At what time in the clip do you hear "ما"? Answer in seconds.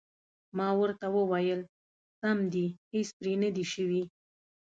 0.57-0.67